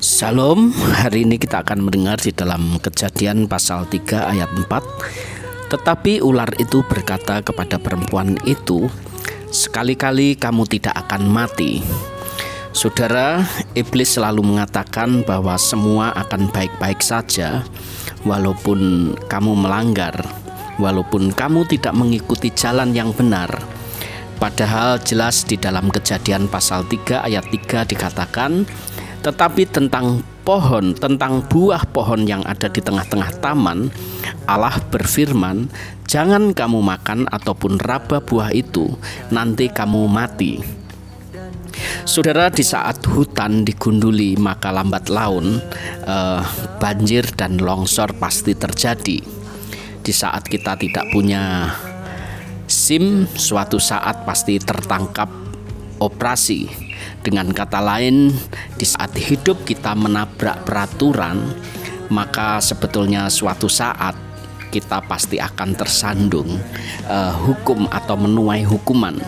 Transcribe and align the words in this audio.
Salam, 0.00 0.72
hari 0.96 1.28
ini 1.28 1.36
kita 1.36 1.60
akan 1.60 1.84
mendengar 1.84 2.16
di 2.16 2.32
dalam 2.32 2.80
kejadian 2.80 3.44
pasal 3.44 3.84
3 3.84 4.32
ayat 4.32 4.48
4 4.48 4.64
Tetapi 5.68 6.24
ular 6.24 6.48
itu 6.56 6.80
berkata 6.88 7.44
kepada 7.44 7.76
perempuan 7.76 8.40
itu 8.48 8.88
Sekali-kali 9.52 10.40
kamu 10.40 10.64
tidak 10.72 10.96
akan 11.04 11.28
mati. 11.28 11.84
Saudara, 12.72 13.44
iblis 13.76 14.16
selalu 14.16 14.40
mengatakan 14.40 15.20
bahwa 15.20 15.60
semua 15.60 16.16
akan 16.16 16.48
baik-baik 16.48 17.04
saja 17.04 17.60
Walaupun 18.24 19.12
kamu 19.28 19.52
melanggar 19.52 20.16
Walaupun 20.80 21.28
kamu 21.36 21.68
tidak 21.68 21.92
mengikuti 21.92 22.48
jalan 22.56 22.96
yang 22.96 23.12
benar. 23.12 23.52
Padahal 24.40 24.96
jelas 25.04 25.44
di 25.44 25.60
dalam 25.60 25.92
kejadian 25.92 26.48
pasal 26.48 26.88
3 26.88 27.28
ayat 27.28 27.44
3 27.52 27.84
dikatakan 27.84 28.64
tetapi 29.20 29.68
tentang 29.68 30.24
pohon, 30.42 30.96
tentang 30.96 31.44
buah 31.44 31.84
pohon 31.92 32.24
yang 32.24 32.40
ada 32.48 32.72
di 32.72 32.80
tengah-tengah 32.80 33.38
taman, 33.44 33.92
Allah 34.48 34.80
berfirman, 34.88 35.68
"Jangan 36.08 36.56
kamu 36.56 36.80
makan 36.80 37.28
ataupun 37.28 37.76
raba 37.78 38.24
buah 38.24 38.50
itu, 38.56 38.88
nanti 39.28 39.68
kamu 39.68 40.08
mati." 40.08 40.80
Saudara, 42.08 42.50
di 42.50 42.64
saat 42.64 43.04
hutan 43.06 43.62
digunduli, 43.62 44.34
maka 44.40 44.72
lambat 44.74 45.06
laun 45.12 45.60
eh, 46.04 46.42
banjir 46.80 47.24
dan 47.36 47.60
longsor 47.60 48.16
pasti 48.18 48.56
terjadi. 48.56 49.20
Di 50.00 50.12
saat 50.16 50.48
kita 50.48 50.80
tidak 50.80 51.12
punya 51.12 51.70
SIM, 52.66 53.28
suatu 53.30 53.76
saat 53.76 54.24
pasti 54.24 54.56
tertangkap 54.58 55.39
operasi 56.00 56.66
dengan 57.20 57.52
kata 57.52 57.78
lain, 57.84 58.32
di 58.80 58.86
saat 58.88 59.12
hidup 59.12 59.68
kita 59.68 59.92
menabrak 59.92 60.64
peraturan, 60.64 61.52
maka 62.08 62.58
sebetulnya 62.58 63.28
suatu 63.28 63.68
saat 63.68 64.16
kita 64.72 65.04
pasti 65.04 65.36
akan 65.36 65.76
tersandung 65.76 66.56
uh, 67.10 67.34
hukum 67.44 67.84
atau 67.92 68.16
menuai 68.16 68.64
hukuman. 68.64 69.18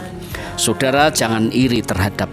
Saudara, 0.57 1.13
jangan 1.13 1.53
iri 1.53 1.85
terhadap 1.85 2.31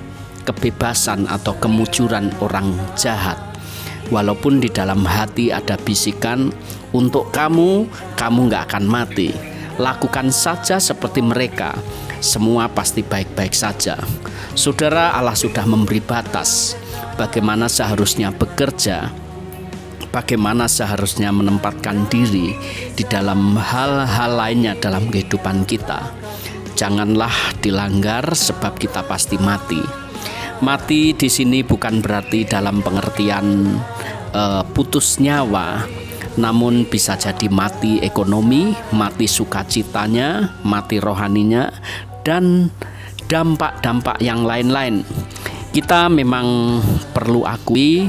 kebebasan 0.48 1.28
atau 1.28 1.58
kemujuran 1.58 2.32
orang 2.40 2.72
jahat. 2.96 3.38
Walaupun 4.10 4.58
di 4.58 4.70
dalam 4.74 5.06
hati 5.06 5.54
ada 5.54 5.78
bisikan, 5.78 6.50
untuk 6.90 7.30
kamu, 7.30 7.86
kamu 8.18 8.40
nggak 8.50 8.64
akan 8.74 8.86
mati. 8.90 9.30
Lakukan 9.78 10.34
saja 10.34 10.82
seperti 10.82 11.22
mereka, 11.22 11.78
semua 12.20 12.68
pasti 12.72 13.04
baik-baik 13.04 13.56
saja. 13.56 14.00
Saudara, 14.56 15.16
Allah 15.16 15.36
sudah 15.36 15.64
memberi 15.64 16.04
batas 16.04 16.76
bagaimana 17.16 17.68
seharusnya 17.68 18.32
bekerja, 18.32 19.12
bagaimana 20.12 20.68
seharusnya 20.68 21.32
menempatkan 21.32 22.08
diri 22.08 22.56
di 22.96 23.04
dalam 23.08 23.56
hal-hal 23.56 24.32
lainnya 24.36 24.76
dalam 24.80 25.08
kehidupan 25.12 25.64
kita. 25.68 26.12
Janganlah 26.80 27.60
dilanggar 27.60 28.24
sebab 28.32 28.80
kita 28.80 29.04
pasti 29.04 29.36
mati. 29.36 29.84
Mati 30.60 31.16
di 31.16 31.28
sini 31.32 31.64
bukan 31.64 32.04
berarti 32.04 32.44
dalam 32.44 32.84
pengertian 32.84 33.80
uh, 34.36 34.64
putus 34.76 35.20
nyawa, 35.24 35.88
namun 36.40 36.88
bisa 36.88 37.20
jadi 37.20 37.52
mati 37.52 38.00
ekonomi, 38.00 38.76
mati 38.96 39.28
sukacitanya, 39.28 40.60
mati 40.64 41.00
rohaninya, 41.00 41.68
dan 42.30 42.70
dampak-dampak 43.26 44.22
yang 44.22 44.46
lain-lain. 44.46 45.02
Kita 45.74 46.06
memang 46.14 46.78
perlu 47.10 47.46
akui 47.50 48.06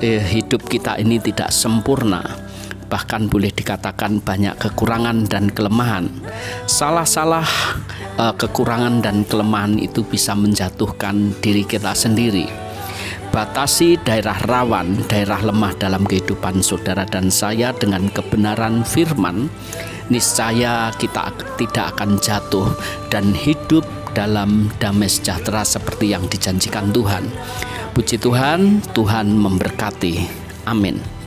eh, 0.00 0.20
hidup 0.24 0.64
kita 0.64 0.96
ini 0.96 1.20
tidak 1.20 1.52
sempurna. 1.52 2.24
Bahkan 2.90 3.30
boleh 3.30 3.52
dikatakan 3.52 4.24
banyak 4.24 4.56
kekurangan 4.56 5.28
dan 5.28 5.52
kelemahan. 5.52 6.08
Salah-salah 6.64 7.48
eh, 8.16 8.34
kekurangan 8.36 9.04
dan 9.04 9.28
kelemahan 9.28 9.76
itu 9.76 10.00
bisa 10.04 10.32
menjatuhkan 10.32 11.36
diri 11.44 11.68
kita 11.68 11.92
sendiri. 11.92 12.48
Batasi 13.30 13.94
daerah 14.02 14.34
rawan, 14.42 15.06
daerah 15.06 15.38
lemah 15.38 15.70
dalam 15.78 16.02
kehidupan 16.02 16.66
saudara 16.66 17.06
dan 17.06 17.30
saya 17.30 17.70
dengan 17.70 18.10
kebenaran 18.10 18.82
firman 18.82 19.46
niscaya 20.10 20.90
kita 20.98 21.30
tidak 21.56 21.96
akan 21.96 22.18
jatuh 22.18 22.68
dan 23.08 23.30
hidup 23.32 23.86
dalam 24.12 24.68
damai 24.82 25.06
sejahtera 25.06 25.62
seperti 25.62 26.10
yang 26.12 26.26
dijanjikan 26.26 26.90
Tuhan. 26.90 27.30
Puji 27.94 28.18
Tuhan, 28.18 28.82
Tuhan 28.90 29.26
memberkati. 29.34 30.26
Amin. 30.66 31.19